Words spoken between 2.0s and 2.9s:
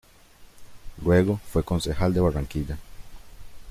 de Barranquilla.